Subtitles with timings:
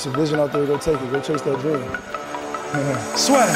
[0.00, 0.64] It's a vision out there.
[0.64, 1.12] Go take it.
[1.12, 1.76] Go chase that dream.
[3.18, 3.46] Swear.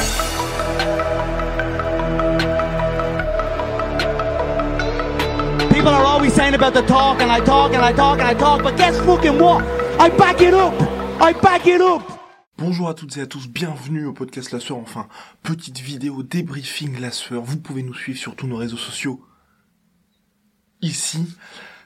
[5.73, 8.35] People are always saying about the talk, and I talk, and I talk, and I
[8.35, 9.63] talk, but guess fucking what?
[9.99, 10.75] I back it up!
[11.19, 12.03] I back it up!
[12.59, 15.07] Bonjour à toutes et à tous, bienvenue au podcast La Sueur, enfin,
[15.41, 19.19] petite vidéo débriefing La Sueur, vous pouvez nous suivre sur tous nos réseaux sociaux.
[20.83, 21.25] Ici,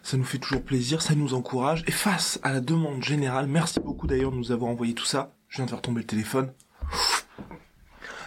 [0.10, 3.80] ça nous fait toujours plaisir, ça nous encourage, et face à la demande générale, merci
[3.80, 6.52] beaucoup d'ailleurs de nous avoir envoyé tout ça, je viens de faire tomber le téléphone.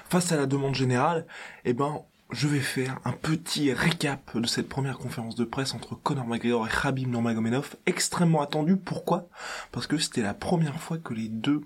[0.09, 1.27] Face à la demande générale,
[1.65, 5.97] eh ben, je vais faire un petit récap de cette première conférence de presse entre
[5.97, 8.77] Conor McGregor et Khabib Nurmagomedov, extrêmement attendu.
[8.77, 9.29] Pourquoi?
[9.73, 11.63] Parce que c'était la première fois que les deux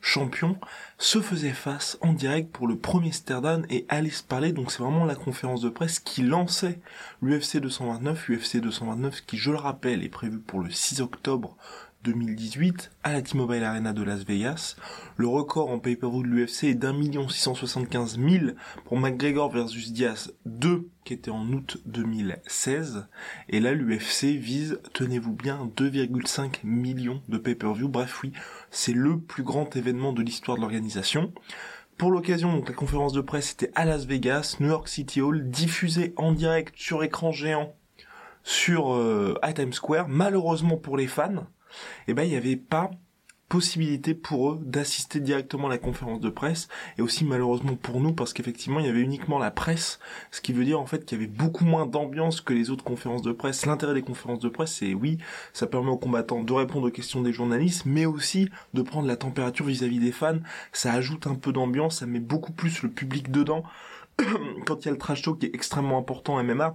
[0.00, 0.58] champions
[0.98, 4.52] se faisaient face en direct pour le premier Sterdan et Alice Parler.
[4.52, 6.80] Donc c'est vraiment la conférence de presse qui lançait
[7.22, 8.30] l'UFC 229.
[8.30, 11.56] UFC 229 qui, je le rappelle, est prévu pour le 6 octobre
[12.04, 14.76] 2018 à la T-Mobile Arena de Las Vegas.
[15.16, 19.50] Le record en pay-per-view de l'UFC est d'un million six cent soixante-quinze mille pour McGregor
[19.50, 23.06] versus Diaz 2 qui était en août 2016.
[23.48, 27.88] Et là l'UFC vise, tenez-vous bien, 2,5 millions de pay-per-view.
[27.88, 28.32] Bref oui,
[28.70, 31.32] c'est le plus grand événement de l'histoire de l'organisation.
[31.96, 35.50] Pour l'occasion, donc la conférence de presse était à Las Vegas, New York City Hall,
[35.50, 37.74] diffusée en direct sur écran géant
[38.44, 40.08] sur euh, à Times Square.
[40.08, 41.46] Malheureusement pour les fans,
[42.06, 42.90] eh ben il n'y avait pas
[43.48, 46.68] possibilité pour eux d'assister directement à la conférence de presse
[46.98, 49.98] et aussi malheureusement pour nous parce qu'effectivement il y avait uniquement la presse.
[50.30, 52.84] Ce qui veut dire en fait qu'il y avait beaucoup moins d'ambiance que les autres
[52.84, 53.66] conférences de presse.
[53.66, 55.18] L'intérêt des conférences de presse c'est oui
[55.52, 59.16] ça permet aux combattants de répondre aux questions des journalistes mais aussi de prendre la
[59.16, 60.38] température vis-à-vis des fans.
[60.72, 63.62] Ça ajoute un peu d'ambiance ça met beaucoup plus le public dedans.
[64.66, 66.74] Quand il y a le trash talk qui est extrêmement important MMA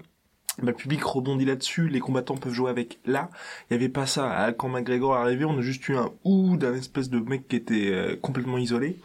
[0.59, 3.29] bah, le public rebondit là-dessus, les combattants peuvent jouer avec là.
[3.69, 4.53] Il y avait pas ça.
[4.57, 7.55] Quand McGregor est arrivé, on a juste eu un ou d'un espèce de mec qui
[7.55, 8.99] était euh, complètement isolé.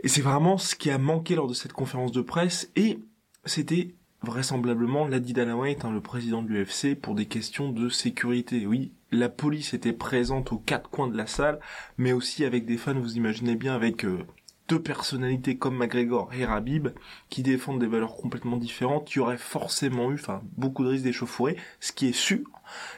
[0.00, 2.70] Et c'est vraiment ce qui a manqué lors de cette conférence de presse.
[2.76, 2.98] Et
[3.44, 8.66] c'était vraisemblablement Dana White, hein, le président de l'UFC, pour des questions de sécurité.
[8.66, 11.60] Oui, la police était présente aux quatre coins de la salle,
[11.98, 14.24] mais aussi avec des fans, vous imaginez bien, avec euh,
[14.68, 16.88] deux personnalités comme McGregor et Rabib
[17.30, 21.04] qui défendent des valeurs complètement différentes, il y aurait forcément eu, enfin, beaucoup de risques
[21.04, 21.56] d'échauffourée.
[21.80, 22.44] Ce qui est sûr,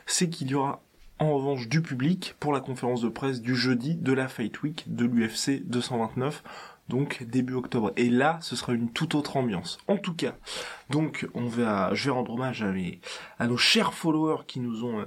[0.07, 0.83] c'est qu'il y aura
[1.19, 4.85] en revanche du public pour la conférence de presse du jeudi de la Fight Week
[4.89, 6.43] de l'UFC 229
[6.91, 7.93] donc début octobre.
[7.97, 9.79] Et là, ce sera une toute autre ambiance.
[9.89, 10.35] En tout cas,
[10.91, 13.01] donc on va, je vais rendre hommage à, mes,
[13.39, 15.07] à nos chers followers qui nous ont, euh,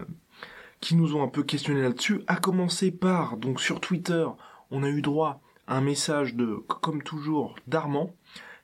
[0.80, 2.22] qui nous ont un peu questionné là-dessus.
[2.26, 4.26] À commencer par, donc sur Twitter,
[4.72, 5.42] on a eu droit
[5.74, 8.16] un message de, comme toujours, d'Armand,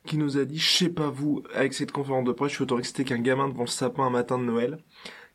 [0.05, 2.63] qui nous a dit, je sais pas vous, avec cette conférence de presse, je suis
[2.63, 4.77] autant excité qu'un gamin devant le sapin un matin de Noël.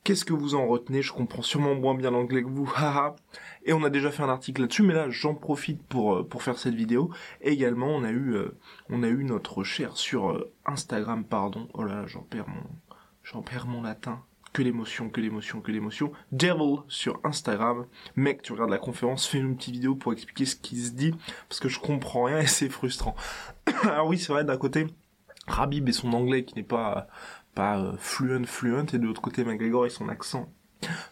[0.04, 1.02] Qu'est-ce que vous en retenez?
[1.02, 3.16] Je comprends sûrement moins bien l'anglais que vous, haha.
[3.64, 6.58] Et on a déjà fait un article là-dessus, mais là j'en profite pour euh, faire
[6.58, 7.10] cette vidéo.
[7.40, 8.56] également, on a eu euh,
[8.90, 11.68] on a eu notre cher sur euh, Instagram, pardon.
[11.72, 12.62] Oh là, j'en perds mon
[13.22, 14.22] j'en perds mon latin
[14.54, 16.12] que l'émotion, que l'émotion, que l'émotion.
[16.32, 17.86] Devil sur Instagram.
[18.16, 21.12] Mec, tu regardes la conférence, fais une petite vidéo pour expliquer ce qui se dit,
[21.48, 23.16] parce que je comprends rien et c'est frustrant.
[23.82, 24.86] Alors oui, c'est vrai, d'un côté,
[25.48, 27.08] Rabib et son anglais qui n'est pas
[27.54, 30.48] pas euh, fluent fluent et de l'autre côté McGregor et son accent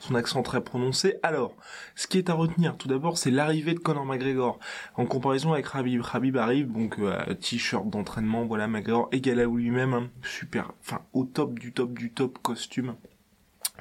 [0.00, 1.16] son accent très prononcé.
[1.22, 1.54] Alors,
[1.94, 4.58] ce qui est à retenir tout d'abord, c'est l'arrivée de Conor McGregor.
[4.96, 9.94] En comparaison avec Rabib, Rabib arrive donc euh, t-shirt d'entraînement, voilà McGregor égal à lui-même,
[9.94, 10.10] hein.
[10.22, 12.96] super, enfin au top du top du top costume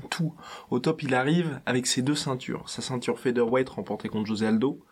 [0.10, 0.34] tout.
[0.70, 2.70] Au top, il arrive avec ses deux ceintures.
[2.70, 4.84] Sa ceinture featherweight remportée contre José Aldo.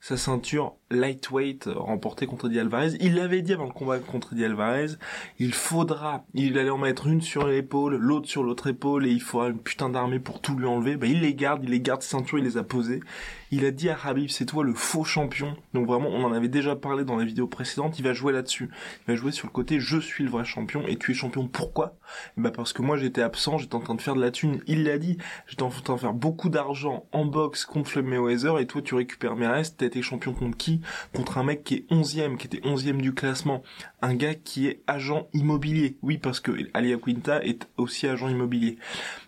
[0.00, 2.92] Sa ceinture lightweight remportée contre Eddie Alvarez.
[3.00, 4.92] Il l'avait dit avant le combat contre Eddie Alvarez.
[5.40, 9.20] Il faudra, il allait en mettre une sur l'épaule, l'autre sur l'autre épaule et il
[9.20, 10.96] faudra une putain d'armée pour tout lui enlever.
[10.96, 13.00] Bah, il les garde, il les garde ses ceintures, il les a posées.
[13.50, 15.56] Il a dit à Habib, c'est toi le faux champion.
[15.74, 17.98] Donc vraiment, on en avait déjà parlé dans la vidéo précédente.
[17.98, 18.70] Il va jouer là-dessus.
[19.06, 21.46] Il va jouer sur le côté, je suis le vrai champion et tu es champion.
[21.48, 21.96] Pourquoi?
[22.36, 24.60] Bah parce que moi j'étais absent, j'étais en train de faire de la thune.
[24.66, 25.18] Il l'a dit.
[25.46, 28.94] J'étais en train de faire beaucoup d'argent en boxe contre Floyd Mayweather et toi tu
[28.94, 29.78] récupères mes restes.
[29.78, 30.80] T'as été champion contre qui?
[31.14, 33.62] Contre un mec qui est onzième, qui était onzième du classement.
[34.02, 35.96] Un gars qui est agent immobilier.
[36.02, 38.78] Oui, parce que Alia Quinta est aussi agent immobilier.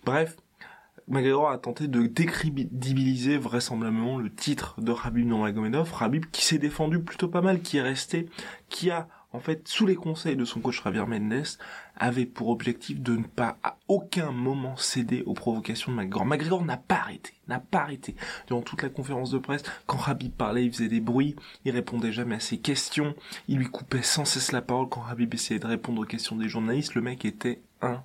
[0.05, 0.37] Bref,
[1.11, 7.01] McGregor a tenté de décrédibiliser vraisemblablement le titre de Rabib Nurmagomedov, Rabib qui s'est défendu
[7.01, 8.29] plutôt pas mal, qui est resté,
[8.69, 11.47] qui a en fait sous les conseils de son coach Javier Mendes
[11.97, 16.27] avait pour objectif de ne pas à aucun moment céder aux provocations de McGregor.
[16.27, 18.15] McGregor n'a pas arrêté, n'a pas arrêté
[18.47, 19.63] durant toute la conférence de presse.
[19.87, 23.15] Quand Rabib parlait, il faisait des bruits, il répondait jamais à ses questions,
[23.49, 26.49] il lui coupait sans cesse la parole quand Rabib essayait de répondre aux questions des
[26.49, 26.95] journalistes.
[26.95, 28.03] Le mec était un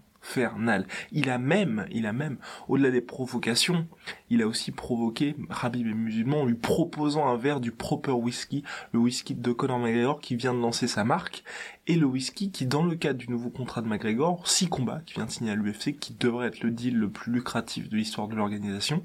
[1.11, 2.37] Il a même, il a même,
[2.67, 3.87] au-delà des provocations,
[4.29, 8.63] il a aussi provoqué Rabib et musulman en lui proposant un verre du proper whisky,
[8.91, 11.43] le whisky de Conor McGregor qui vient de lancer sa marque,
[11.87, 15.15] et le whisky qui, dans le cadre du nouveau contrat de McGregor, six combats, qui
[15.15, 18.27] vient de signer à l'UFC, qui devrait être le deal le plus lucratif de l'histoire
[18.27, 19.03] de l'organisation,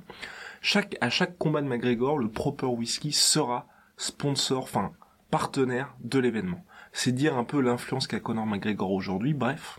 [0.63, 4.93] chaque, à chaque combat de McGregor, le proper whisky sera sponsor, enfin,
[5.31, 6.65] partenaire de l'événement.
[6.93, 9.79] C'est dire un peu l'influence qu'a Conor McGregor aujourd'hui, bref.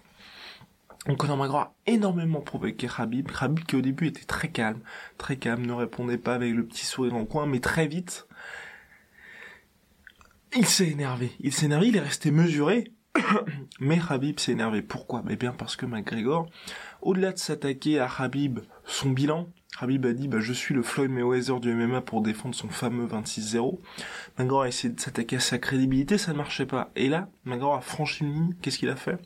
[1.08, 3.32] Donc Conor McGregor a énormément provoqué Khabib.
[3.32, 4.82] Khabib qui au début était très calme,
[5.18, 8.28] très calme, ne répondait pas avec le petit sourire en coin, mais très vite,
[10.56, 11.32] il s'est énervé.
[11.40, 12.92] Il s'est énervé, il est resté mesuré.
[13.80, 14.82] mais Khabib s'est énervé.
[14.82, 15.24] Pourquoi?
[15.30, 16.50] Eh bien parce que McGregor,
[17.02, 19.50] au-delà de s'attaquer à Khabib, son bilan,
[19.80, 23.08] Khabib a dit bah, je suis le Floyd Mayweather du MMA pour défendre son fameux
[23.08, 23.80] 26-0.
[24.38, 26.92] McGregor a essayé de s'attaquer à sa crédibilité, ça ne marchait pas.
[26.96, 29.18] Et là, McGregor a franchi une ligne, qu'est-ce qu'il a fait?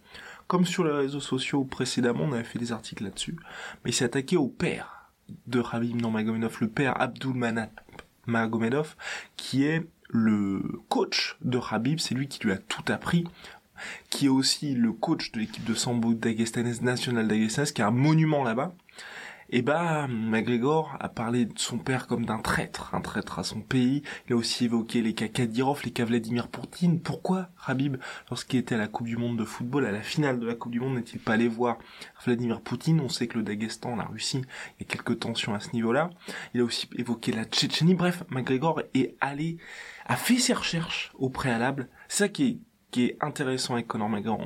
[0.47, 3.35] Comme sur les réseaux sociaux précédemment, on avait fait des articles là-dessus,
[3.83, 5.11] mais il s'est attaqué au père
[5.47, 7.33] de Rabib Nurmagomedov, le père Abdul
[8.27, 8.95] Magomedov,
[9.37, 13.25] qui est le coach de Rabib, c'est lui qui lui a tout appris,
[14.09, 17.91] qui est aussi le coach de l'équipe de sambo d'Agestanaise nationale d'Agestanaise, qui est un
[17.91, 18.73] monument là-bas.
[19.51, 23.61] Et bah, McGregor a parlé de son père comme d'un traître, un traître à son
[23.61, 24.01] pays.
[24.27, 26.99] Il a aussi évoqué les cas Kadyrov, les cas Vladimir Poutine.
[26.99, 27.97] Pourquoi Rabib,
[28.29, 30.71] lorsqu'il était à la Coupe du Monde de football, à la finale de la Coupe
[30.71, 31.77] du Monde, n'est-il pas allé voir
[32.25, 32.99] Vladimir Poutine?
[32.99, 34.41] On sait que le Daghestan, la Russie,
[34.79, 36.09] il y a quelques tensions à ce niveau-là.
[36.55, 37.93] Il a aussi évoqué la Tchétchénie.
[37.93, 39.57] Bref, McGregor est allé,
[40.07, 41.87] a fait ses recherches au préalable.
[42.07, 42.61] C'est ça qui
[42.95, 44.39] qui est intéressant avec Conor McGregor.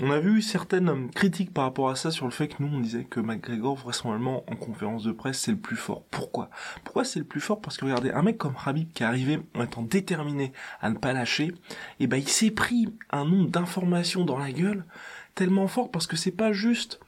[0.00, 2.74] On, a vu certaines euh, critiques par rapport à ça sur le fait que nous
[2.74, 6.02] on disait que McGregor vraisemblablement en conférence de presse c'est le plus fort.
[6.10, 6.48] Pourquoi?
[6.84, 7.60] Pourquoi c'est le plus fort?
[7.60, 10.96] Parce que regardez, un mec comme Habib qui est arrivé en étant déterminé à ne
[10.96, 11.54] pas lâcher, et
[12.00, 14.86] eh ben il s'est pris un nombre d'informations dans la gueule
[15.34, 16.98] tellement fort parce que c'est pas juste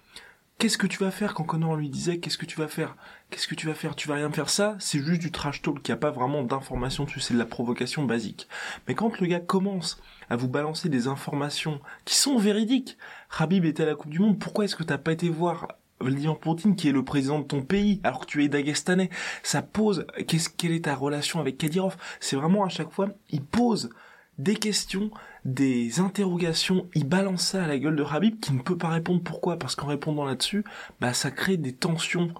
[0.59, 2.97] Qu'est-ce que tu vas faire quand Connor lui disait qu'est-ce que tu vas faire?
[3.31, 3.95] Qu'est-ce que tu vas faire?
[3.95, 4.49] Tu vas rien faire?
[4.49, 7.45] Ça C'est juste du trash talk, il a pas vraiment d'informations dessus, c'est de la
[7.45, 8.49] provocation basique.
[8.87, 12.97] Mais quand le gars commence à vous balancer des informations qui sont véridiques,
[13.39, 15.69] Habib était à la Coupe du Monde, pourquoi est-ce que t'as pas été voir
[16.01, 19.11] Vladimir Poutine qui est le président de ton pays alors que tu es dagestanais?
[19.43, 21.99] Ça pose, qu'est-ce, quelle est ta relation avec Kadyrov?
[22.21, 23.91] C'est vraiment à chaque fois, il pose
[24.39, 25.11] des questions,
[25.45, 29.21] des interrogations, il balance ça à la gueule de Habib qui ne peut pas répondre.
[29.23, 29.59] Pourquoi?
[29.59, 30.65] Parce qu'en répondant là-dessus,
[31.01, 32.33] bah ça crée des tensions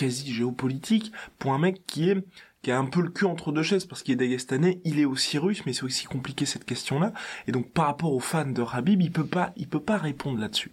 [0.00, 2.24] quasi géopolitiques pour un mec qui est
[2.62, 5.06] qui a un peu le cul entre deux chaises parce qu'il est dagestanais, il est
[5.06, 7.14] aussi russe, mais c'est aussi compliqué cette question-là.
[7.46, 10.38] Et donc par rapport aux fans de Habib, il peut pas, il peut pas répondre
[10.38, 10.70] là-dessus.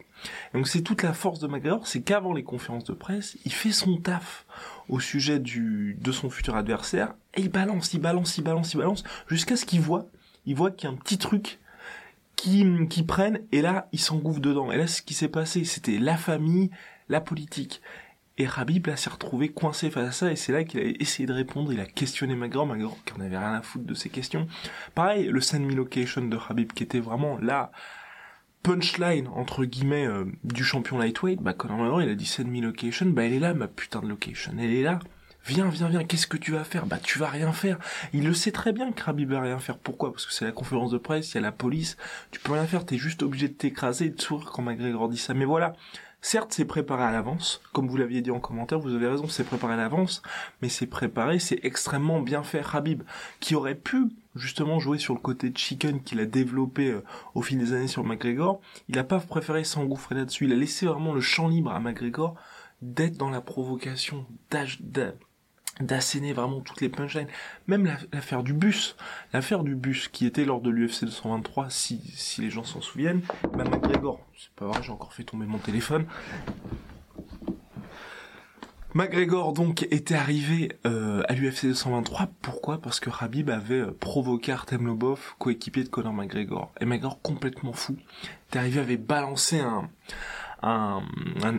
[0.54, 3.72] Donc c'est toute la force de McGregor, c'est qu'avant les conférences de presse, il fait
[3.72, 4.46] son taf
[4.90, 8.78] au sujet du de son futur adversaire et il balance, il balance, il balance, il
[8.80, 10.08] balance jusqu'à ce qu'il voit
[10.48, 11.60] il voit qu'il y a un petit truc
[12.36, 14.72] qui, qui prennent et là, il s'engouffre dedans.
[14.72, 16.72] Et là, ce qui s'est passé, c'était la famille,
[17.10, 17.82] la politique.
[18.40, 21.26] Et Rabib, là, s'est retrouvé coincé face à ça, et c'est là qu'il a essayé
[21.26, 24.10] de répondre, il a questionné Magor, Magor qui en avait rien à foutre de ses
[24.10, 24.48] questions.
[24.94, 27.72] Pareil, le send me location de Rabib, qui était vraiment là,
[28.62, 33.08] punchline, entre guillemets, euh, du champion lightweight, bah, Conor il a dit send me location,
[33.08, 35.00] bah, elle est là, ma putain de location, elle est là.
[35.48, 36.86] Viens, viens, viens, qu'est-ce que tu vas faire?
[36.86, 37.80] Bah tu vas rien faire.
[38.12, 39.78] Il le sait très bien que Rabib va rien faire.
[39.78, 40.12] Pourquoi?
[40.12, 41.96] Parce que c'est la conférence de presse, il y a la police,
[42.32, 45.18] tu peux rien faire, t'es juste obligé de t'écraser et de sourire quand McGregor dit
[45.18, 45.34] ça.
[45.34, 45.74] Mais voilà,
[46.22, 49.44] certes c'est préparé à l'avance, comme vous l'aviez dit en commentaire, vous avez raison, c'est
[49.44, 50.22] préparé à l'avance,
[50.62, 52.62] mais c'est préparé, c'est extrêmement bien fait.
[52.62, 53.04] Rabib,
[53.40, 57.58] qui aurait pu justement jouer sur le côté chicken qu'il a développé euh, au fil
[57.58, 61.22] des années sur McGregor, il a pas préféré s'engouffrer là-dessus, il a laissé vraiment le
[61.22, 62.36] champ libre à McGregor
[62.82, 64.26] d'être dans la provocation,
[65.80, 67.28] d'asséner vraiment toutes les punchlines.
[67.68, 68.96] Même l'affaire du bus,
[69.34, 73.22] l'affaire du bus qui était lors de l'UFC 223, si, si les gens s'en souviennent,
[73.56, 76.06] bah McGregor, c'est pas vrai, j'ai encore fait tomber mon téléphone.
[78.94, 82.30] McGregor donc était arrivé euh, à l'UFC 223.
[82.42, 82.82] Pourquoi?
[82.82, 86.72] Parce que Habib avait euh, provoqué Artem Lobov, coéquipier de Conor McGregor.
[86.82, 87.98] Et McGregor complètement fou,
[88.50, 89.90] était arrivé avait balancé un
[90.64, 91.04] un,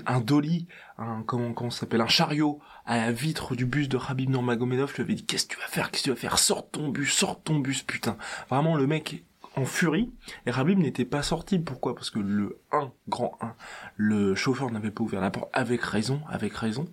[0.07, 0.67] un, dolly,
[0.99, 4.91] un comment comment s'appelle, un chariot à la vitre du bus de Habib Nurmagomedov.
[4.91, 6.69] Je lui avais dit qu'est-ce que tu vas faire, qu'est-ce que tu vas faire, sors
[6.69, 8.17] ton bus, sors ton bus, putain.
[8.49, 9.25] Vraiment le mec
[9.57, 10.11] en furie.
[10.47, 11.59] Et Rabib n'était pas sorti.
[11.59, 11.95] Pourquoi?
[11.95, 13.55] Parce que le 1, grand 1,
[13.97, 16.87] le chauffeur n'avait pas ouvert la porte avec raison, avec raison.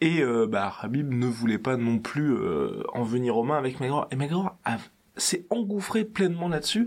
[0.00, 3.80] Et euh, bah Rabib ne voulait pas non plus euh, en venir aux mains avec
[3.80, 4.06] McGregor.
[4.12, 4.56] Et McGregor
[5.16, 6.86] s'est engouffré pleinement là-dessus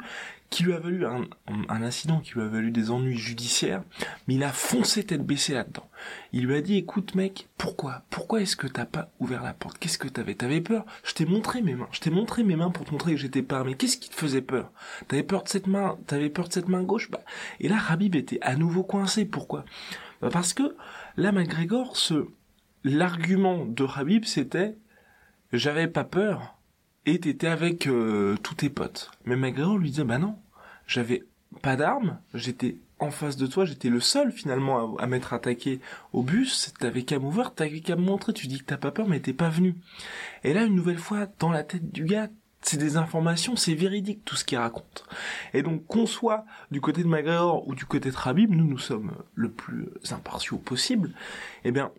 [0.50, 1.26] qui lui a valu un,
[1.70, 3.84] incident qui lui a valu des ennuis judiciaires,
[4.28, 5.90] mais il a foncé tête baissée là-dedans.
[6.32, 8.04] Il lui a dit, écoute mec, pourquoi?
[8.10, 9.78] Pourquoi est-ce que t'as pas ouvert la porte?
[9.78, 10.36] Qu'est-ce que t'avais?
[10.36, 10.86] T'avais peur?
[11.04, 13.42] Je t'ai montré mes mains, je t'ai montré mes mains pour te montrer que j'étais
[13.42, 13.76] pas armé.
[13.76, 14.72] Qu'est-ce qui te faisait peur?
[15.08, 17.12] T'avais peur de cette main, t'avais peur de cette main gauche?
[17.12, 17.24] Bah.
[17.60, 19.26] Et là, Rabib était à nouveau coincé.
[19.26, 19.66] Pourquoi?
[20.22, 20.76] Bah Parce que
[21.18, 22.26] là, McGregor, ce...
[22.86, 24.78] l'argument de Rabib, c'était,
[25.52, 26.57] j'avais pas peur,
[27.08, 29.12] et t'étais avec euh, tous tes potes.
[29.26, 30.38] Mais McGregor lui disait, bah non,
[30.86, 31.24] j'avais
[31.62, 35.80] pas d'armes, j'étais en face de toi, j'étais le seul finalement à, m'être attaqué
[36.12, 39.08] au bus, t'avais qu'à m'ouvrir, t'avais qu'à me montrer, tu dis que t'as pas peur
[39.08, 39.76] mais t'es pas venu.
[40.44, 42.28] Et là, une nouvelle fois, dans la tête du gars,
[42.62, 45.06] c'est des informations, c'est véridique tout ce qu'il raconte.
[45.54, 48.80] Et donc qu'on soit du côté de McGregor ou du côté de Rabib, nous nous
[48.80, 51.14] sommes le plus impartiaux possible,
[51.64, 51.92] eh bien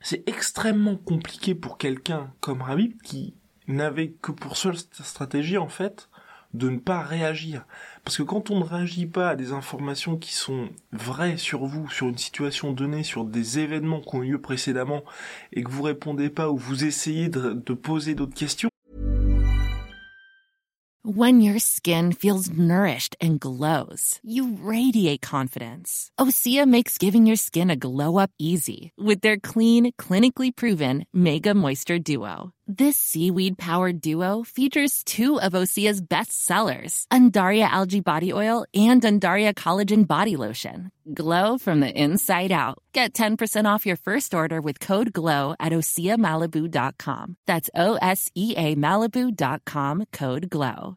[0.00, 3.34] c'est extrêmement compliqué pour quelqu'un comme Rabib qui
[3.68, 6.08] n'avait que pour seule stratégie en fait
[6.54, 7.66] de ne pas réagir.
[8.04, 11.88] Parce que quand on ne réagit pas à des informations qui sont vraies sur vous,
[11.90, 15.02] sur une situation donnée, sur des événements qui ont eu lieu précédemment,
[15.52, 18.70] et que vous répondez pas ou vous essayez de, de poser d'autres questions,
[21.08, 26.10] When your skin feels nourished and glows, you radiate confidence.
[26.18, 31.54] Osea makes giving your skin a glow up easy with their clean, clinically proven Mega
[31.54, 32.50] Moisture Duo.
[32.68, 39.00] This seaweed powered duo features two of Osea's best sellers, Undaria Algae Body Oil and
[39.02, 40.90] Undaria Collagen Body Lotion.
[41.14, 42.78] Glow from the inside out.
[42.92, 47.36] Get 10% off your first order with code GLOW at OseaMalibu.com.
[47.46, 50.96] That's O S E A Malibu.com code GLOW.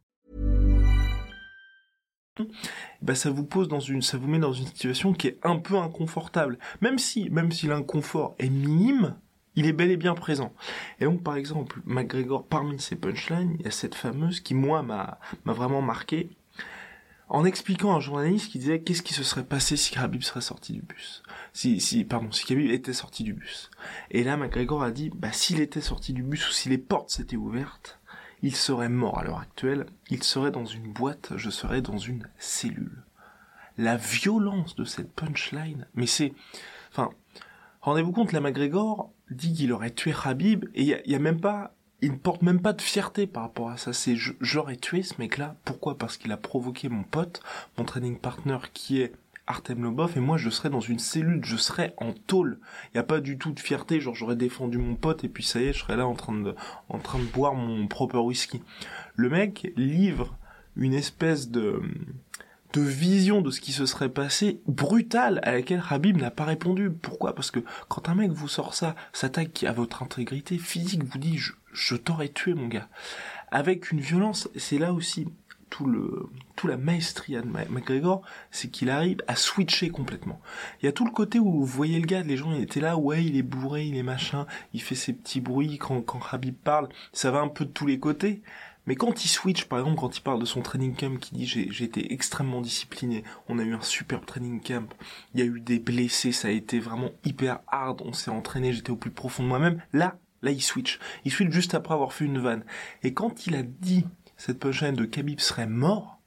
[3.02, 5.58] Bah ça vous pose dans une, ça vous met dans une situation qui est un
[5.58, 6.58] peu inconfortable.
[6.82, 9.16] Même si, même si l'inconfort est minime,
[9.56, 10.54] il est bel et bien présent.
[11.00, 14.84] Et donc, par exemple, McGregor, parmi ses punchlines, il y a cette fameuse qui, moi,
[14.84, 16.30] m'a, vraiment marqué,
[17.28, 20.42] en expliquant à un journaliste qui disait qu'est-ce qui se serait passé si Khabib serait
[20.42, 21.24] sorti du bus?
[21.54, 23.70] Si, si, pardon, si Khabib était sorti du bus.
[24.12, 27.10] Et là, McGregor a dit, bah, s'il était sorti du bus ou si les portes
[27.10, 28.00] s'étaient ouvertes,
[28.42, 32.28] il serait mort à l'heure actuelle, il serait dans une boîte, je serais dans une
[32.38, 33.04] cellule.
[33.78, 36.34] La violence de cette punchline, mais c'est,
[36.92, 37.10] enfin,
[37.82, 41.74] rendez-vous compte, la McGregor dit qu'il aurait tué Khabib, et il y, a, même pas,
[42.02, 43.94] il ne porte même pas de fierté par rapport à ça.
[43.94, 45.56] C'est j'aurais tué ce mec-là.
[45.66, 45.98] Pourquoi?
[45.98, 47.42] Parce qu'il a provoqué mon pote,
[47.78, 49.14] mon training partner qui est
[49.50, 52.60] Artem Lobov et moi je serais dans une cellule, je serais en tôle.
[52.86, 55.44] Il n'y a pas du tout de fierté, genre j'aurais défendu mon pote et puis
[55.44, 56.56] ça y est, je serais là en train de,
[56.88, 58.62] en train de boire mon propre whisky.
[59.16, 60.38] Le mec livre
[60.76, 61.82] une espèce de,
[62.74, 66.90] de vision de ce qui se serait passé brutale à laquelle Habib n'a pas répondu.
[66.92, 67.34] Pourquoi?
[67.34, 71.38] Parce que quand un mec vous sort ça, s'attaque à votre intégrité physique, vous dit
[71.38, 72.88] je, je t'aurais tué mon gars.
[73.52, 75.28] Avec une violence, c'est là aussi
[75.70, 78.22] tout le tout la maestria de McGregor,
[78.52, 80.42] c'est qu'il arrive à switcher complètement.
[80.82, 82.98] Il y a tout le côté où vous voyez le gars, les gens étaient là,
[82.98, 86.56] ouais, il est bourré, il est machin, il fait ses petits bruits quand quand Habib
[86.56, 88.42] parle, ça va un peu de tous les côtés.
[88.90, 91.46] Mais quand il switch, par exemple, quand il parle de son training camp, qui dit
[91.46, 94.92] j'ai été extrêmement discipliné, on a eu un superbe training camp,
[95.36, 98.74] il y a eu des blessés, ça a été vraiment hyper hard, on s'est entraîné,
[98.74, 99.80] j'étais au plus profond de moi-même.
[99.94, 101.00] Là, là, il switch.
[101.24, 102.64] Il switch juste après avoir fait une vanne.
[103.04, 106.20] Et quand il a dit cette punchline de Khabib serait mort,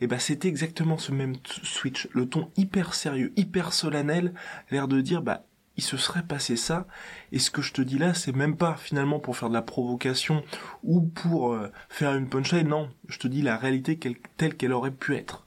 [0.00, 4.34] eh ben c'était exactement ce même switch, le ton hyper sérieux, hyper solennel,
[4.72, 5.44] l'air de dire bah
[5.78, 6.86] il se serait passé ça,
[7.32, 9.62] et ce que je te dis là, c'est même pas finalement pour faire de la
[9.62, 10.42] provocation
[10.82, 13.98] ou pour euh, faire une punchline, non, je te dis la réalité
[14.36, 15.46] telle qu'elle aurait pu être.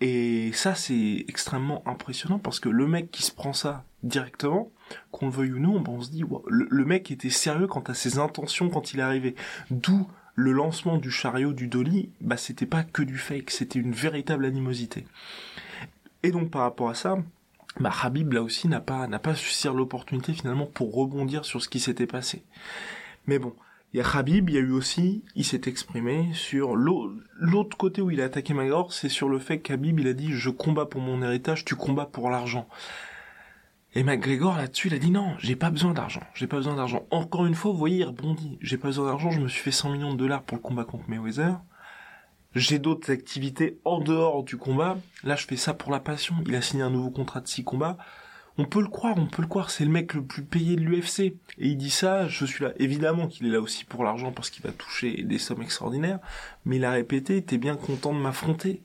[0.00, 4.72] Et ça, c'est extrêmement impressionnant parce que le mec qui se prend ça directement,
[5.12, 7.94] qu'on le veuille ou non, ben on se dit, le, mec était sérieux quant à
[7.94, 9.36] ses intentions quand il est arrivé.
[9.70, 13.92] D'où le lancement du chariot du Dolly, bah c'était pas que du fake, c'était une
[13.92, 15.04] véritable animosité.
[16.22, 17.18] Et donc par rapport à ça,
[17.78, 21.62] bah Habib là aussi n'a pas n'a pas su saisir l'opportunité finalement pour rebondir sur
[21.62, 22.42] ce qui s'était passé.
[23.26, 23.54] Mais bon,
[23.92, 28.02] il y a Habib, il y a eu aussi, il s'est exprimé sur l'autre côté
[28.02, 30.86] où il a attaqué Magor, c'est sur le fait qu'Habib il a dit je combats
[30.86, 32.68] pour mon héritage, tu combats pour l'argent.
[33.94, 37.06] Et McGregor là-dessus, il a dit non, j'ai pas besoin d'argent, j'ai pas besoin d'argent.
[37.10, 38.56] Encore une fois, vous voyez, il rebondit.
[38.60, 40.84] J'ai pas besoin d'argent, je me suis fait 100 millions de dollars pour le combat
[40.84, 41.56] contre Mayweather.
[42.54, 44.98] J'ai d'autres activités en dehors du combat.
[45.22, 46.34] Là, je fais ça pour la passion.
[46.46, 47.96] Il a signé un nouveau contrat de 6 combats.
[48.58, 50.82] On peut le croire, on peut le croire, c'est le mec le plus payé de
[50.82, 51.20] l'UFC.
[51.20, 52.72] Et il dit ça, je suis là.
[52.78, 56.18] Évidemment qu'il est là aussi pour l'argent parce qu'il va toucher des sommes extraordinaires.
[56.64, 58.82] Mais il a répété, t'es bien content de m'affronter.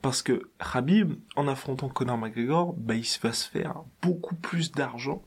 [0.00, 5.22] Parce que Habib, en affrontant Conor McGregor, bah, il va se faire beaucoup plus d'argent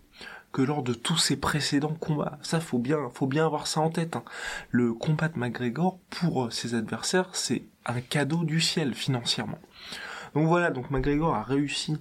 [0.52, 2.40] que lors de tous ses précédents combats.
[2.42, 4.16] Ça, faut bien, faut bien avoir ça en tête.
[4.16, 4.24] Hein.
[4.70, 9.60] Le combat de McGregor pour euh, ses adversaires, c'est un cadeau du ciel financièrement.
[10.36, 11.98] Donc voilà, donc McGregor a réussi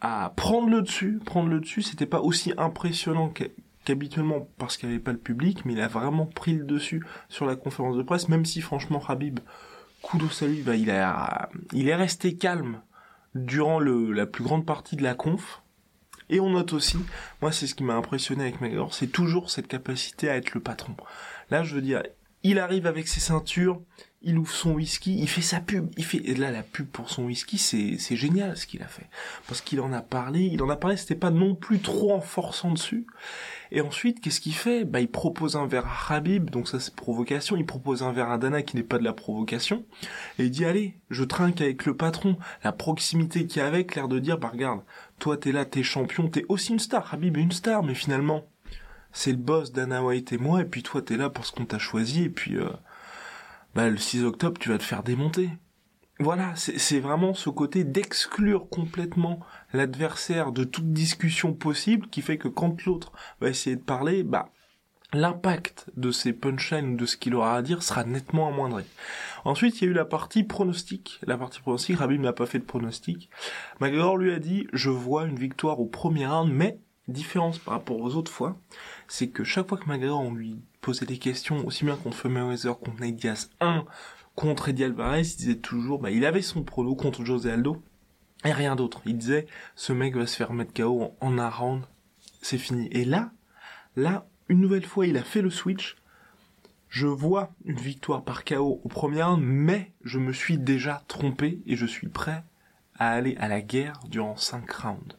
[0.00, 1.82] à prendre le dessus, prendre le dessus.
[1.82, 3.32] C'était pas aussi impressionnant
[3.84, 7.04] qu'habituellement parce qu'il n'y avait pas le public, mais il a vraiment pris le dessus
[7.28, 9.40] sur la conférence de presse, même si franchement Habib,
[10.02, 12.82] kudos à bah, il est resté calme
[13.34, 15.62] durant la plus grande partie de la conf.
[16.28, 16.98] Et on note aussi,
[17.40, 20.60] moi c'est ce qui m'a impressionné avec McGregor, c'est toujours cette capacité à être le
[20.60, 20.96] patron.
[21.50, 22.02] Là je veux dire,
[22.42, 23.80] il arrive avec ses ceintures,
[24.24, 27.10] il ouvre son whisky, il fait sa pub, il fait et là la pub pour
[27.10, 29.08] son whisky, c'est c'est génial ce qu'il a fait.
[29.48, 32.20] Parce qu'il en a parlé, il en a parlé, c'était pas non plus trop en
[32.20, 33.06] forçant dessus.
[33.70, 34.84] Et ensuite, qu'est-ce qu'il fait?
[34.84, 38.30] Bah il propose un verre à Habib, donc ça c'est provocation, il propose un verre
[38.30, 39.84] à Dana qui n'est pas de la provocation.
[40.38, 43.94] Et il dit allez, je trinque avec le patron, la proximité qu'il y a avec
[43.94, 44.82] l'air de dire bah regarde,
[45.18, 48.44] toi t'es là, t'es champion, t'es aussi une star, Habib est une star mais finalement
[49.12, 51.78] c'est le boss Dana White et moi, et puis toi t'es là parce qu'on t'a
[51.78, 52.70] choisi, et puis euh,
[53.74, 55.50] bah, le 6 octobre tu vas te faire démonter.
[56.20, 59.40] Voilà, c'est vraiment ce côté d'exclure complètement
[59.72, 64.50] l'adversaire de toute discussion possible qui fait que quand l'autre va essayer de parler, bah
[65.12, 68.84] l'impact de ses punchlines ou de ce qu'il aura à dire sera nettement amoindri.
[69.44, 71.18] Ensuite, il y a eu la partie pronostic.
[71.26, 73.28] La partie pronostic, Rabib n'a pas fait de pronostic.
[73.80, 78.00] McGregor lui a dit, je vois une victoire au premier round, mais différence par rapport
[78.00, 78.56] aux autres fois,
[79.08, 82.78] c'est que chaque fois que McGregor on lui posait des questions, aussi bien contre Mayweather,
[82.78, 83.86] contre Nate Diaz 1,
[84.34, 87.82] contre Eddie Alvarez, il disait toujours, bah, il avait son prono contre José Aldo,
[88.44, 89.00] et rien d'autre.
[89.06, 91.84] Il disait, ce mec va se faire mettre KO en, un round,
[92.42, 92.88] c'est fini.
[92.90, 93.30] Et là,
[93.96, 95.96] là, une nouvelle fois, il a fait le switch.
[96.88, 101.62] Je vois une victoire par KO au premier round, mais je me suis déjà trompé
[101.64, 102.44] et je suis prêt
[102.98, 105.16] à aller à la guerre durant 5 rounds.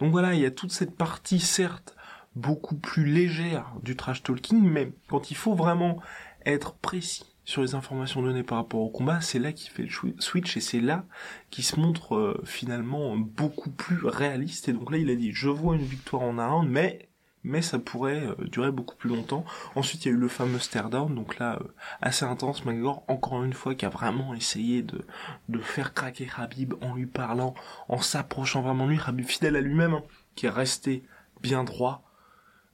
[0.00, 1.94] Donc voilà, il y a toute cette partie, certes,
[2.36, 6.00] beaucoup plus légère du trash talking, mais quand il faut vraiment
[6.44, 10.14] être précis sur les informations données par rapport au combat, c'est là qu'il fait le
[10.20, 11.04] switch et c'est là
[11.50, 14.68] qu'il se montre euh, finalement beaucoup plus réaliste.
[14.68, 17.08] Et donc là, il a dit, je vois une victoire en un mais
[17.44, 19.44] mais ça pourrait euh, durer beaucoup plus longtemps.
[19.74, 23.04] Ensuite, il y a eu le fameux stare down, donc là, euh, assez intense, McGregor,
[23.08, 25.04] encore une fois, qui a vraiment essayé de,
[25.48, 27.54] de faire craquer Habib en lui parlant,
[27.88, 30.04] en s'approchant vraiment de lui, Habib fidèle à lui-même, hein,
[30.36, 31.02] qui est resté
[31.40, 32.04] bien droit,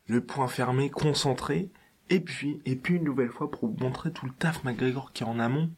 [0.09, 1.69] le point fermé, concentré,
[2.11, 5.27] et puis, et puis une nouvelle fois, pour montrer tout le taf McGregor qui est
[5.27, 5.71] en amont,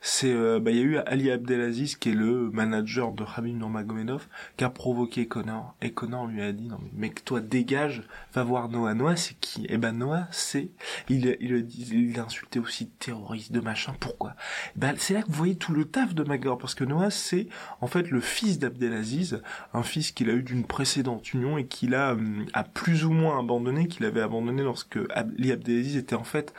[0.00, 3.56] c'est euh, bah il y a eu Ali Abdelaziz qui est le manager de Khabib
[3.56, 8.02] Nurmagomedov qui a provoqué Connor et Connor lui a dit non mais mec toi dégage
[8.32, 8.94] va voir Noah.
[8.94, 9.66] Noah c'est qui?
[9.68, 10.70] Eh ben Noah c'est
[11.08, 13.94] il il il insulté aussi terroriste de machin.
[13.98, 14.34] Pourquoi?
[14.76, 17.48] Ben c'est là que vous voyez tout le taf de McGregor parce que Noah c'est
[17.80, 21.94] en fait le fils d'Abdelaziz un fils qu'il a eu d'une précédente union et qu'il
[21.94, 26.24] a hum, a plus ou moins abandonné qu'il avait abandonné lorsque Ali Abdelaziz était en
[26.24, 26.52] fait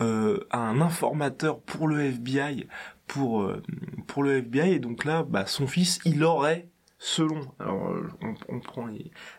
[0.00, 2.68] euh, un informateur pour le FBI,
[3.08, 3.60] pour euh,
[4.06, 8.08] pour le FBI, et donc là, bah, son fils, il aurait, selon, alors euh,
[8.48, 8.86] on, prend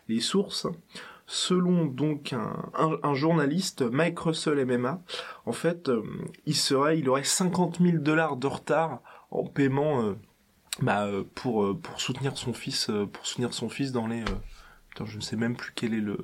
[0.08, 0.68] les, sources,
[1.28, 5.02] selon donc un, un, journaliste, Mike Russell MMA,
[5.46, 5.90] en fait,
[6.46, 10.14] il serait, il aurait 50 000 dollars de retard en paiement,
[10.82, 14.26] bah, pour pour soutenir son fils, pour soutenir son fils dans les,
[15.06, 16.18] je ne sais même plus quel est le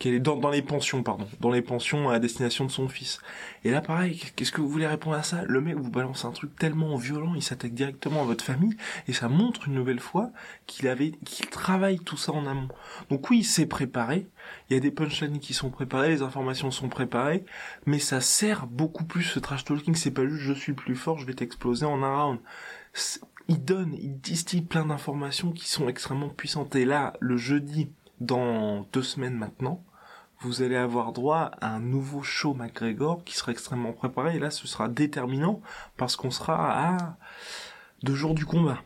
[0.00, 3.20] qu'elle est dans, dans les pensions, pardon, dans les pensions à destination de son fils.
[3.64, 5.44] Et là, pareil, qu'est-ce que vous voulez répondre à ça?
[5.46, 8.74] Le mec vous balance un truc tellement violent, il s'attaque directement à votre famille,
[9.06, 10.30] et ça montre une nouvelle fois
[10.66, 12.68] qu'il avait, qu'il travaille tout ça en amont.
[13.10, 14.26] Donc oui, c'est préparé.
[14.68, 17.44] Il y a des punchlines qui sont préparées, les informations sont préparées,
[17.84, 19.94] mais ça sert beaucoup plus ce trash talking.
[19.94, 22.38] C'est pas juste je suis plus fort, je vais t'exploser en un round.
[23.48, 26.74] Il donne, il distille plein d'informations qui sont extrêmement puissantes.
[26.74, 29.84] Et là, le jeudi, dans deux semaines maintenant,
[30.40, 34.50] vous allez avoir droit à un nouveau show McGregor qui sera extrêmement préparé et là
[34.50, 35.60] ce sera déterminant
[35.96, 37.16] parce qu'on sera à
[38.02, 38.78] deux jours du combat.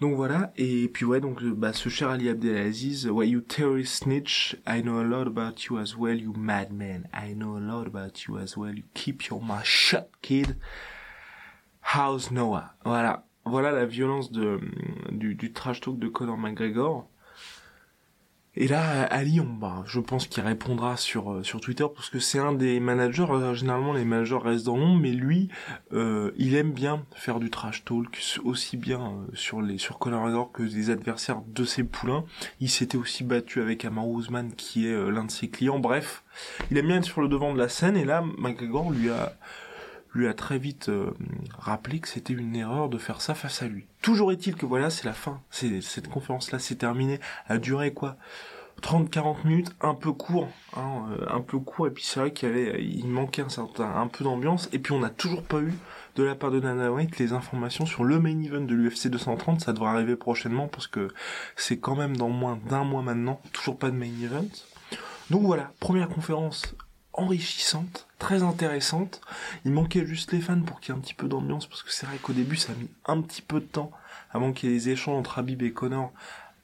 [0.00, 4.56] Donc voilà, et puis ouais, donc bah, ce cher Ali Abdelaziz, ouais, you terrorist snitch,
[4.66, 8.24] I know a lot about you as well, you madman, I know a lot about
[8.26, 10.56] you as well, you keep your mouth shut, kid.
[11.82, 12.74] How's Noah?
[12.82, 14.58] Voilà, voilà la violence de,
[15.10, 17.06] du, du trash talk de Conor McGregor.
[18.56, 22.18] Et là, Ali, on, bah, je pense qu'il répondra sur euh, sur Twitter parce que
[22.18, 23.26] c'est un des managers.
[23.30, 25.48] euh, généralement, les managers restent dans l'ombre, mais lui,
[25.92, 30.50] euh, il aime bien faire du trash talk, aussi bien euh, sur les sur McGregor
[30.50, 32.24] que des adversaires de ses poulains.
[32.58, 35.78] Il s'était aussi battu avec Amar Ousmane, qui est euh, l'un de ses clients.
[35.78, 36.24] Bref,
[36.72, 37.96] il aime bien être sur le devant de la scène.
[37.96, 39.32] Et là, McGregor lui a
[40.12, 41.10] lui a très vite euh,
[41.58, 43.86] rappelé que c'était une erreur de faire ça face à lui.
[44.02, 45.40] Toujours est-il que voilà, c'est la fin.
[45.50, 47.20] C'est cette conférence-là, c'est terminé.
[47.48, 48.16] Elle a duré quoi?
[48.82, 51.86] 30-40 minutes, un peu court, hein, euh, un peu court.
[51.86, 54.68] Et puis c'est vrai qu'il y avait, il manquait un certain, un peu d'ambiance.
[54.72, 55.74] Et puis on n'a toujours pas eu
[56.16, 59.60] de la part de Dana White les informations sur le main event de l'UFC 230.
[59.60, 61.08] Ça devrait arriver prochainement parce que
[61.56, 63.40] c'est quand même dans moins d'un mois maintenant.
[63.52, 64.48] Toujours pas de main event.
[65.30, 66.74] Donc voilà, première conférence
[67.20, 69.20] enrichissante, très intéressante.
[69.64, 71.92] Il manquait juste les fans pour qu'il y ait un petit peu d'ambiance, parce que
[71.92, 73.90] c'est vrai qu'au début ça a mis un petit peu de temps
[74.30, 76.12] avant qu'il y ait les échanges entre Habib et Connor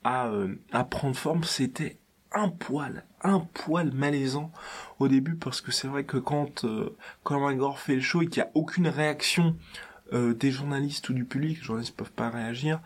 [0.05, 0.55] à, euh,
[0.90, 1.45] prendre forme.
[1.45, 1.99] C'était
[2.33, 4.51] un poil, un poil malaisant
[4.99, 8.27] au début, parce que c'est vrai que quand euh, Conor McGregor fait le show et
[8.27, 9.57] qu'il n'y a aucune réaction
[10.12, 12.81] euh, des journalistes ou du public, les journalistes peuvent pas réagir,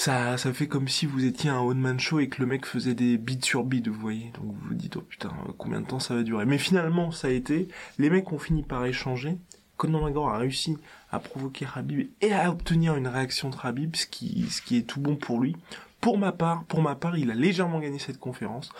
[0.00, 2.94] ça, ça fait comme si vous étiez un one-man show et que le mec faisait
[2.94, 4.32] des beats sur beats, vous voyez.
[4.32, 6.46] Donc vous vous dites, oh putain, combien de temps ça va durer.
[6.46, 9.36] Mais finalement, ça a été, les mecs ont fini par échanger.
[9.76, 10.78] Conor McGregor a réussi
[11.10, 14.86] à provoquer Habib et à obtenir une réaction de Habib, ce qui, ce qui est
[14.86, 15.54] tout bon pour lui.
[16.00, 18.70] Pour ma part, pour ma part, il a légèrement gagné cette conférence.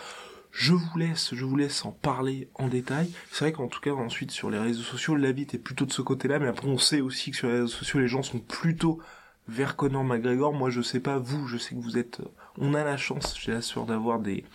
[0.51, 3.11] Je vous laisse, je vous laisse en parler en détail.
[3.31, 6.01] C'est vrai qu'en tout cas, ensuite, sur les réseaux sociaux, l'avis était plutôt de ce
[6.01, 8.99] côté-là, mais après, on sait aussi que sur les réseaux sociaux, les gens sont plutôt
[9.47, 10.53] vers Conor McGregor.
[10.53, 12.21] Moi, je sais pas vous, je sais que vous êtes.
[12.57, 14.45] On a la chance, j'ai la sueur d'avoir des,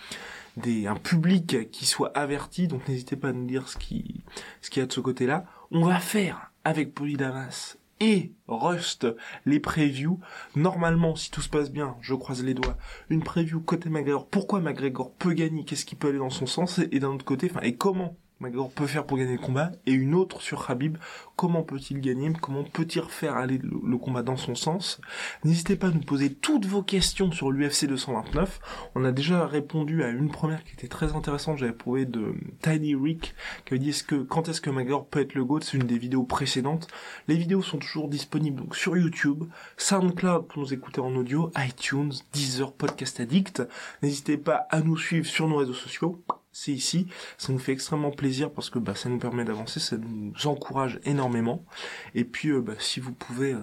[0.56, 2.68] des, un public qui soit averti.
[2.68, 4.22] Donc, n'hésitez pas à nous dire ce qui,
[4.62, 5.44] ce qu'il y a de ce côté-là.
[5.70, 9.06] On va faire avec Polydamas et Rust
[9.46, 10.20] les previews.
[10.54, 12.76] Normalement, si tout se passe bien, je croise les doigts,
[13.08, 14.28] une preview côté McGregor.
[14.28, 15.64] Pourquoi McGregor peut gagner?
[15.64, 16.80] Qu'est-ce qui peut aller dans son sens?
[16.92, 19.92] Et d'un autre côté, enfin, et comment McGregor peut faire pour gagner le combat et
[19.92, 20.98] une autre sur Habib.
[21.36, 22.30] Comment peut-il gagner?
[22.40, 25.00] Comment peut-il faire aller le, combat dans son sens?
[25.44, 28.60] N'hésitez pas à nous poser toutes vos questions sur l'UFC 229.
[28.94, 31.58] On a déjà répondu à une première qui était très intéressante.
[31.58, 35.20] J'avais trouvé de Tiny Rick qui avait dit est-ce que quand est-ce que McGregor peut
[35.20, 35.60] être le GOAT?
[35.62, 36.88] C'est une des vidéos précédentes.
[37.28, 39.44] Les vidéos sont toujours disponibles sur YouTube,
[39.78, 43.62] SoundCloud pour nous écouter en audio, iTunes, Deezer, Podcast Addict.
[44.02, 46.22] N'hésitez pas à nous suivre sur nos réseaux sociaux
[46.56, 47.06] c'est ici.
[47.36, 50.98] Ça nous fait extrêmement plaisir parce que bah, ça nous permet d'avancer, ça nous encourage
[51.04, 51.62] énormément.
[52.14, 53.60] Et puis, euh, bah, si vous pouvez euh,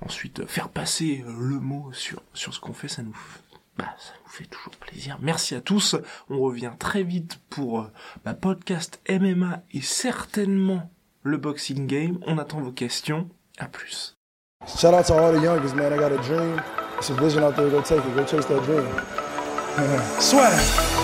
[0.00, 3.16] ensuite faire passer euh, le mot sur, sur ce qu'on fait, ça nous,
[3.78, 5.16] bah, ça nous fait toujours plaisir.
[5.22, 5.94] Merci à tous.
[6.28, 7.88] On revient très vite pour
[8.24, 10.90] bah, podcast MMA et certainement
[11.22, 12.18] le boxing game.
[12.26, 13.28] On attend vos questions.
[13.58, 14.16] À plus.
[14.66, 15.92] Shout out to all the youngest, man.
[15.92, 16.60] I got a dream.
[16.98, 17.70] It's a vision out there.
[17.70, 18.16] Go take it.
[18.16, 18.88] Go chase that dream.
[20.18, 21.03] Sweat.